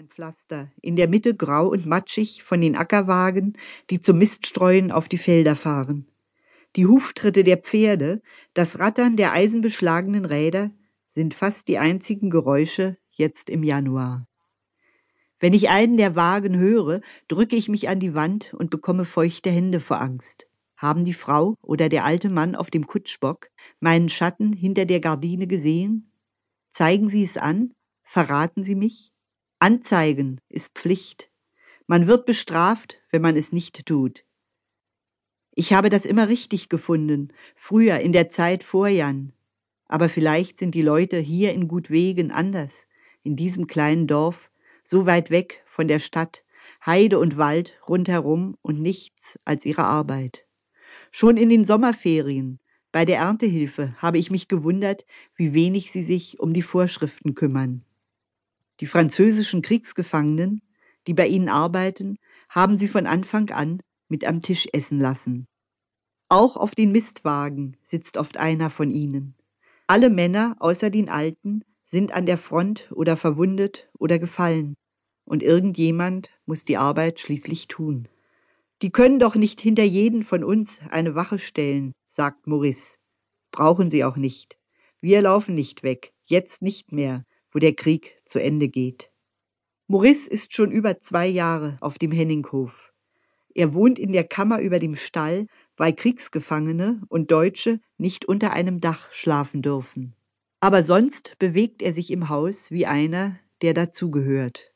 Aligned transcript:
Bordsteinpflaster, 0.00 0.70
in 0.80 0.96
der 0.96 1.08
Mitte 1.08 1.34
grau 1.34 1.68
und 1.68 1.84
matschig 1.84 2.42
von 2.42 2.60
den 2.60 2.74
Ackerwagen, 2.74 3.58
die 3.90 4.00
zum 4.00 4.18
Miststreuen 4.18 4.90
auf 4.92 5.08
die 5.08 5.18
Felder 5.18 5.56
fahren. 5.56 6.06
Die 6.76 6.86
Huftritte 6.86 7.44
der 7.44 7.58
Pferde, 7.58 8.22
das 8.54 8.78
Rattern 8.78 9.16
der 9.16 9.32
eisenbeschlagenen 9.32 10.24
Räder 10.24 10.70
sind 11.10 11.34
fast 11.34 11.68
die 11.68 11.78
einzigen 11.78 12.30
Geräusche 12.30 12.96
jetzt 13.10 13.50
im 13.50 13.62
Januar. 13.62 14.26
Wenn 15.38 15.52
ich 15.52 15.68
einen 15.68 15.96
der 15.96 16.16
Wagen 16.16 16.56
höre, 16.56 17.00
drücke 17.28 17.56
ich 17.56 17.68
mich 17.68 17.88
an 17.88 18.00
die 18.00 18.14
Wand 18.14 18.54
und 18.54 18.70
bekomme 18.70 19.04
feuchte 19.04 19.50
Hände 19.50 19.80
vor 19.80 20.00
Angst. 20.00 20.46
Haben 20.76 21.04
die 21.04 21.14
Frau 21.14 21.56
oder 21.60 21.88
der 21.88 22.04
alte 22.04 22.30
Mann 22.30 22.54
auf 22.54 22.70
dem 22.70 22.86
Kutschbock 22.86 23.48
meinen 23.80 24.08
Schatten 24.08 24.52
hinter 24.52 24.86
der 24.86 25.00
Gardine 25.00 25.46
gesehen? 25.46 26.12
Zeigen 26.70 27.08
Sie 27.08 27.22
es 27.22 27.36
an? 27.36 27.72
Verraten 28.02 28.64
Sie 28.64 28.74
mich? 28.74 29.09
Anzeigen 29.62 30.40
ist 30.48 30.72
Pflicht. 30.72 31.28
Man 31.86 32.06
wird 32.06 32.24
bestraft, 32.24 32.98
wenn 33.10 33.20
man 33.20 33.36
es 33.36 33.52
nicht 33.52 33.84
tut. 33.84 34.24
Ich 35.54 35.74
habe 35.74 35.90
das 35.90 36.06
immer 36.06 36.28
richtig 36.28 36.70
gefunden, 36.70 37.28
früher 37.56 37.98
in 37.98 38.12
der 38.12 38.30
Zeit 38.30 38.64
vor 38.64 38.88
Jan. 38.88 39.34
Aber 39.86 40.08
vielleicht 40.08 40.58
sind 40.58 40.74
die 40.74 40.80
Leute 40.80 41.18
hier 41.18 41.52
in 41.52 41.68
Gutwegen 41.68 42.30
anders, 42.30 42.86
in 43.22 43.36
diesem 43.36 43.66
kleinen 43.66 44.06
Dorf, 44.06 44.50
so 44.82 45.04
weit 45.04 45.30
weg 45.30 45.62
von 45.66 45.88
der 45.88 45.98
Stadt, 45.98 46.42
Heide 46.86 47.18
und 47.18 47.36
Wald 47.36 47.74
rundherum 47.86 48.56
und 48.62 48.80
nichts 48.80 49.38
als 49.44 49.66
ihre 49.66 49.84
Arbeit. 49.84 50.46
Schon 51.10 51.36
in 51.36 51.50
den 51.50 51.66
Sommerferien, 51.66 52.60
bei 52.92 53.04
der 53.04 53.18
Erntehilfe, 53.18 53.94
habe 53.98 54.16
ich 54.16 54.30
mich 54.30 54.48
gewundert, 54.48 55.04
wie 55.36 55.52
wenig 55.52 55.92
sie 55.92 56.02
sich 56.02 56.40
um 56.40 56.54
die 56.54 56.62
Vorschriften 56.62 57.34
kümmern. 57.34 57.84
Die 58.80 58.86
französischen 58.86 59.60
Kriegsgefangenen, 59.60 60.62
die 61.06 61.14
bei 61.14 61.26
ihnen 61.26 61.48
arbeiten, 61.48 62.16
haben 62.48 62.78
sie 62.78 62.88
von 62.88 63.06
Anfang 63.06 63.50
an 63.50 63.80
mit 64.08 64.24
am 64.24 64.40
Tisch 64.42 64.68
essen 64.72 64.98
lassen. 64.98 65.46
Auch 66.28 66.56
auf 66.56 66.74
den 66.74 66.90
Mistwagen 66.90 67.76
sitzt 67.82 68.16
oft 68.16 68.38
einer 68.38 68.70
von 68.70 68.90
ihnen. 68.90 69.34
Alle 69.86 70.08
Männer 70.08 70.56
außer 70.60 70.88
den 70.88 71.08
Alten 71.08 71.62
sind 71.84 72.12
an 72.12 72.24
der 72.24 72.38
Front 72.38 72.90
oder 72.92 73.16
verwundet 73.16 73.90
oder 73.98 74.18
gefallen, 74.18 74.76
und 75.24 75.42
irgendjemand 75.42 76.30
muss 76.46 76.64
die 76.64 76.76
Arbeit 76.76 77.20
schließlich 77.20 77.68
tun. 77.68 78.08
Die 78.82 78.90
können 78.90 79.18
doch 79.18 79.34
nicht 79.34 79.60
hinter 79.60 79.82
jeden 79.82 80.22
von 80.22 80.42
uns 80.42 80.80
eine 80.88 81.14
Wache 81.14 81.38
stellen, 81.38 81.92
sagt 82.08 82.46
Maurice. 82.46 82.94
Brauchen 83.50 83.90
sie 83.90 84.04
auch 84.04 84.16
nicht. 84.16 84.56
Wir 85.00 85.20
laufen 85.22 85.54
nicht 85.54 85.82
weg, 85.82 86.12
jetzt 86.24 86.62
nicht 86.62 86.92
mehr, 86.92 87.24
wo 87.50 87.58
der 87.58 87.74
Krieg 87.74 88.16
zu 88.24 88.40
Ende 88.40 88.68
geht. 88.68 89.10
Maurice 89.86 90.28
ist 90.28 90.54
schon 90.54 90.70
über 90.70 91.00
zwei 91.00 91.26
Jahre 91.26 91.76
auf 91.80 91.98
dem 91.98 92.12
Henninghof. 92.12 92.92
Er 93.54 93.74
wohnt 93.74 93.98
in 93.98 94.12
der 94.12 94.24
Kammer 94.24 94.60
über 94.60 94.78
dem 94.78 94.94
Stall, 94.96 95.46
weil 95.76 95.92
Kriegsgefangene 95.92 97.02
und 97.08 97.30
Deutsche 97.30 97.80
nicht 97.96 98.24
unter 98.24 98.52
einem 98.52 98.80
Dach 98.80 99.12
schlafen 99.12 99.62
dürfen. 99.62 100.14
Aber 100.60 100.82
sonst 100.82 101.36
bewegt 101.38 101.82
er 101.82 101.92
sich 101.92 102.10
im 102.10 102.28
Haus 102.28 102.70
wie 102.70 102.86
einer, 102.86 103.38
der 103.62 103.74
dazugehört. 103.74 104.72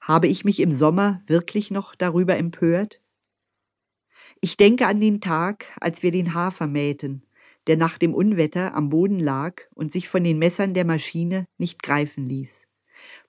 Habe 0.00 0.28
ich 0.28 0.44
mich 0.44 0.60
im 0.60 0.72
Sommer 0.72 1.22
wirklich 1.26 1.70
noch 1.70 1.94
darüber 1.94 2.36
empört? 2.36 3.00
Ich 4.40 4.56
denke 4.56 4.86
an 4.86 5.00
den 5.00 5.20
Tag, 5.20 5.66
als 5.80 6.02
wir 6.02 6.12
den 6.12 6.34
Hafer 6.34 6.66
mähten, 6.66 7.26
der 7.66 7.76
nach 7.76 7.98
dem 7.98 8.14
Unwetter 8.14 8.74
am 8.74 8.90
Boden 8.90 9.18
lag 9.18 9.62
und 9.74 9.92
sich 9.92 10.08
von 10.08 10.24
den 10.24 10.38
Messern 10.38 10.74
der 10.74 10.84
Maschine 10.84 11.46
nicht 11.58 11.82
greifen 11.82 12.26
ließ. 12.26 12.66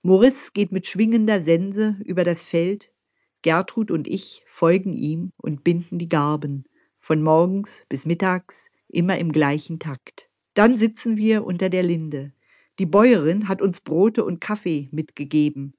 Moritz 0.02 0.52
geht 0.52 0.72
mit 0.72 0.86
schwingender 0.86 1.40
Sense 1.40 1.96
über 2.04 2.24
das 2.24 2.42
Feld 2.42 2.92
Gertrud 3.42 3.90
und 3.90 4.08
ich 4.08 4.42
folgen 4.46 4.92
ihm 4.92 5.32
und 5.36 5.64
binden 5.64 5.98
die 5.98 6.08
Garben, 6.08 6.64
von 7.00 7.22
morgens 7.22 7.84
bis 7.88 8.06
mittags, 8.06 8.70
immer 8.88 9.18
im 9.18 9.32
gleichen 9.32 9.80
Takt. 9.80 10.30
Dann 10.54 10.78
sitzen 10.78 11.16
wir 11.16 11.44
unter 11.44 11.68
der 11.68 11.82
Linde. 11.82 12.32
Die 12.78 12.86
Bäuerin 12.86 13.48
hat 13.48 13.60
uns 13.60 13.80
Brote 13.80 14.24
und 14.24 14.40
Kaffee 14.40 14.88
mitgegeben. 14.92 15.74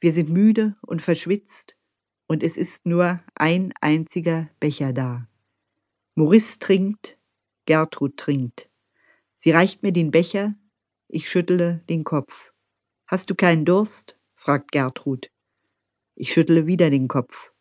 Wir 0.00 0.12
sind 0.12 0.28
müde 0.28 0.76
und 0.82 1.02
verschwitzt, 1.02 1.76
und 2.26 2.42
es 2.42 2.56
ist 2.56 2.84
nur 2.84 3.20
ein 3.34 3.72
einziger 3.80 4.50
Becher 4.60 4.92
da. 4.92 5.26
Maurice 6.14 6.58
trinkt, 6.58 7.17
Gertrud 7.68 8.16
trinkt. 8.16 8.70
Sie 9.36 9.50
reicht 9.50 9.82
mir 9.82 9.92
den 9.92 10.10
Becher, 10.10 10.54
ich 11.06 11.28
schüttle 11.28 11.84
den 11.90 12.02
Kopf. 12.02 12.54
Hast 13.06 13.28
du 13.28 13.34
keinen 13.34 13.66
Durst? 13.66 14.18
fragt 14.34 14.72
Gertrud. 14.72 15.30
Ich 16.14 16.32
schüttle 16.32 16.66
wieder 16.66 16.88
den 16.88 17.08
Kopf. 17.08 17.52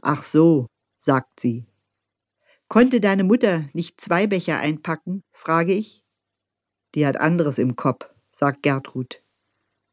Ach 0.00 0.22
so, 0.22 0.68
sagt 1.00 1.40
sie. 1.40 1.66
Konnte 2.68 3.00
deine 3.00 3.24
Mutter 3.24 3.68
nicht 3.72 4.00
zwei 4.00 4.28
Becher 4.28 4.58
einpacken? 4.58 5.24
frage 5.32 5.72
ich. 5.72 6.04
Die 6.94 7.04
hat 7.04 7.16
anderes 7.16 7.58
im 7.58 7.74
Kopf, 7.74 8.08
sagt 8.30 8.62
Gertrud. 8.62 9.24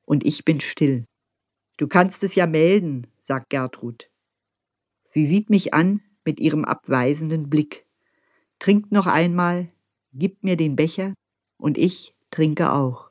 Und 0.06 0.24
ich 0.28 0.46
bin 0.46 0.62
still. 0.62 1.06
Du 1.78 1.88
kannst 1.88 2.24
es 2.24 2.36
ja 2.36 2.46
melden, 2.46 3.08
sagt 3.24 3.50
Gertrud. 3.50 4.12
Sie 5.06 5.26
sieht 5.26 5.50
mich 5.50 5.74
an 5.74 6.04
mit 6.24 6.40
ihrem 6.40 6.66
abweisenden 6.66 7.50
Blick, 7.50 7.87
trinkt 8.60 8.92
noch 8.92 9.08
einmal, 9.08 9.70
gibt 10.14 10.44
mir 10.44 10.58
den 10.58 10.76
Becher, 10.76 11.14
und 11.58 11.78
ich 11.78 12.16
trinke 12.32 12.72
auch. 12.72 13.10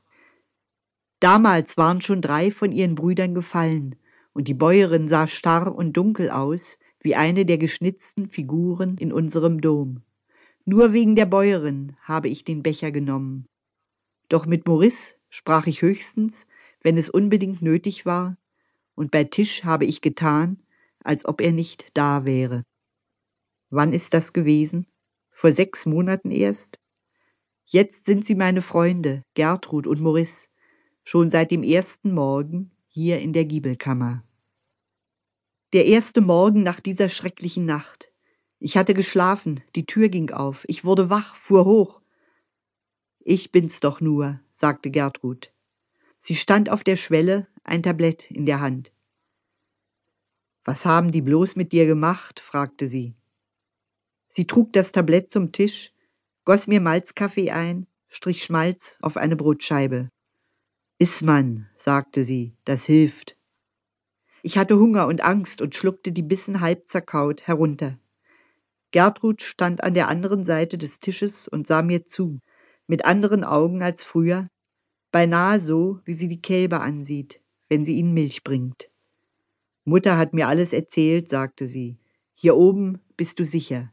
Damals 1.20 1.76
waren 1.76 2.00
schon 2.00 2.20
drei 2.20 2.50
von 2.50 2.72
ihren 2.72 2.94
Brüdern 2.94 3.34
gefallen, 3.34 3.96
und 4.32 4.48
die 4.48 4.54
Bäuerin 4.54 5.08
sah 5.08 5.26
starr 5.26 5.74
und 5.74 5.94
dunkel 5.94 6.30
aus, 6.30 6.78
wie 7.00 7.14
eine 7.14 7.46
der 7.46 7.58
geschnitzten 7.58 8.28
Figuren 8.28 8.96
in 8.98 9.12
unserem 9.12 9.60
Dom. 9.60 10.02
Nur 10.64 10.92
wegen 10.92 11.16
der 11.16 11.26
Bäuerin 11.26 11.96
habe 12.02 12.28
ich 12.28 12.44
den 12.44 12.62
Becher 12.62 12.90
genommen. 12.90 13.46
Doch 14.28 14.44
mit 14.44 14.66
Maurice 14.66 15.14
sprach 15.28 15.66
ich 15.66 15.82
höchstens, 15.82 16.46
wenn 16.82 16.98
es 16.98 17.08
unbedingt 17.08 17.62
nötig 17.62 18.04
war, 18.04 18.36
und 18.94 19.10
bei 19.10 19.24
Tisch 19.24 19.64
habe 19.64 19.84
ich 19.84 20.00
getan, 20.00 20.58
als 21.02 21.24
ob 21.24 21.40
er 21.40 21.52
nicht 21.52 21.90
da 21.94 22.24
wäre. 22.24 22.64
Wann 23.70 23.92
ist 23.92 24.14
das 24.14 24.32
gewesen? 24.32 24.86
Vor 25.36 25.52
sechs 25.52 25.84
Monaten 25.84 26.30
erst? 26.30 26.80
Jetzt 27.66 28.06
sind 28.06 28.24
sie 28.24 28.34
meine 28.34 28.62
Freunde, 28.62 29.22
Gertrud 29.34 29.86
und 29.86 30.00
Maurice, 30.00 30.48
schon 31.04 31.30
seit 31.30 31.50
dem 31.50 31.62
ersten 31.62 32.14
Morgen 32.14 32.70
hier 32.88 33.18
in 33.18 33.34
der 33.34 33.44
Giebelkammer. 33.44 34.24
Der 35.74 35.84
erste 35.84 36.22
Morgen 36.22 36.62
nach 36.62 36.80
dieser 36.80 37.10
schrecklichen 37.10 37.66
Nacht. 37.66 38.10
Ich 38.60 38.78
hatte 38.78 38.94
geschlafen, 38.94 39.62
die 39.74 39.84
Tür 39.84 40.08
ging 40.08 40.30
auf, 40.30 40.64
ich 40.68 40.86
wurde 40.86 41.10
wach, 41.10 41.36
fuhr 41.36 41.66
hoch. 41.66 42.00
Ich 43.20 43.52
bin's 43.52 43.80
doch 43.80 44.00
nur, 44.00 44.40
sagte 44.52 44.90
Gertrud. 44.90 45.52
Sie 46.18 46.34
stand 46.34 46.70
auf 46.70 46.82
der 46.82 46.96
Schwelle, 46.96 47.46
ein 47.62 47.82
Tablett 47.82 48.30
in 48.30 48.46
der 48.46 48.60
Hand. 48.60 48.90
Was 50.64 50.86
haben 50.86 51.12
die 51.12 51.20
bloß 51.20 51.56
mit 51.56 51.72
dir 51.72 51.84
gemacht? 51.84 52.40
fragte 52.40 52.88
sie. 52.88 53.14
Sie 54.36 54.46
trug 54.46 54.70
das 54.74 54.92
Tablett 54.92 55.30
zum 55.30 55.50
Tisch, 55.50 55.94
goss 56.44 56.66
mir 56.66 56.78
Malzkaffee 56.78 57.52
ein, 57.52 57.86
strich 58.10 58.44
Schmalz 58.44 58.98
auf 59.00 59.16
eine 59.16 59.34
Brotscheibe. 59.34 60.10
Iss 60.98 61.22
man, 61.22 61.70
sagte 61.74 62.22
sie, 62.22 62.52
das 62.66 62.84
hilft. 62.84 63.38
Ich 64.42 64.58
hatte 64.58 64.78
Hunger 64.78 65.06
und 65.06 65.22
Angst 65.24 65.62
und 65.62 65.74
schluckte 65.74 66.12
die 66.12 66.20
Bissen 66.20 66.60
halb 66.60 66.90
zerkaut 66.90 67.46
herunter. 67.46 67.98
Gertrud 68.90 69.40
stand 69.40 69.82
an 69.82 69.94
der 69.94 70.08
anderen 70.08 70.44
Seite 70.44 70.76
des 70.76 71.00
Tisches 71.00 71.48
und 71.48 71.66
sah 71.66 71.80
mir 71.80 72.04
zu, 72.06 72.42
mit 72.86 73.06
anderen 73.06 73.42
Augen 73.42 73.82
als 73.82 74.04
früher, 74.04 74.50
beinahe 75.12 75.60
so, 75.60 76.00
wie 76.04 76.12
sie 76.12 76.28
die 76.28 76.42
Kälber 76.42 76.82
ansieht, 76.82 77.40
wenn 77.70 77.86
sie 77.86 77.96
ihnen 77.96 78.12
Milch 78.12 78.44
bringt. 78.44 78.90
Mutter 79.86 80.18
hat 80.18 80.34
mir 80.34 80.46
alles 80.46 80.74
erzählt, 80.74 81.30
sagte 81.30 81.66
sie. 81.66 81.96
Hier 82.34 82.54
oben 82.54 83.00
bist 83.16 83.40
du 83.40 83.46
sicher. 83.46 83.90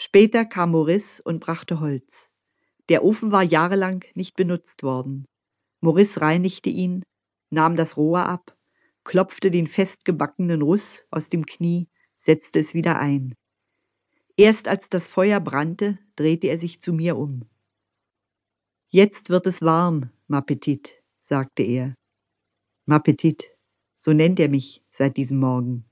Später 0.00 0.46
kam 0.46 0.70
Maurice 0.70 1.22
und 1.22 1.40
brachte 1.40 1.80
Holz. 1.80 2.30
Der 2.88 3.04
Ofen 3.04 3.32
war 3.32 3.42
jahrelang 3.42 4.04
nicht 4.14 4.34
benutzt 4.34 4.82
worden. 4.82 5.26
Maurice 5.80 6.20
reinigte 6.20 6.70
ihn, 6.70 7.02
nahm 7.50 7.76
das 7.76 7.96
Rohr 7.96 8.26
ab 8.26 8.56
klopfte 9.04 9.50
den 9.50 9.66
festgebackenen 9.66 10.62
Russ 10.62 11.04
aus 11.10 11.28
dem 11.28 11.46
Knie, 11.46 11.88
setzte 12.16 12.60
es 12.60 12.74
wieder 12.74 12.98
ein. 12.98 13.34
Erst 14.36 14.68
als 14.68 14.88
das 14.88 15.08
Feuer 15.08 15.40
brannte, 15.40 15.98
drehte 16.16 16.46
er 16.46 16.58
sich 16.58 16.80
zu 16.80 16.92
mir 16.92 17.16
um. 17.16 17.48
Jetzt 18.88 19.28
wird 19.28 19.46
es 19.46 19.62
warm, 19.62 20.10
ma 20.28 20.40
petit, 20.40 21.02
sagte 21.20 21.62
er. 21.62 21.94
Ma 22.86 22.98
petit, 22.98 23.50
so 23.96 24.12
nennt 24.12 24.40
er 24.40 24.48
mich 24.48 24.84
seit 24.90 25.16
diesem 25.16 25.38
Morgen. 25.38 25.84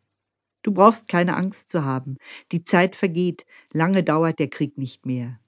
Du 0.68 0.74
brauchst 0.74 1.08
keine 1.08 1.34
Angst 1.34 1.70
zu 1.70 1.86
haben. 1.86 2.18
Die 2.52 2.62
Zeit 2.62 2.94
vergeht, 2.94 3.46
lange 3.72 4.04
dauert 4.04 4.38
der 4.38 4.50
Krieg 4.50 4.76
nicht 4.76 5.06
mehr. 5.06 5.40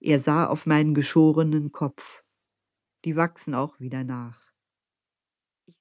Er 0.00 0.18
sah 0.18 0.46
auf 0.46 0.64
meinen 0.64 0.94
geschorenen 0.94 1.72
Kopf. 1.72 2.22
Die 3.04 3.14
wachsen 3.14 3.54
auch 3.54 3.80
wieder 3.80 4.02
nach. 4.02 4.51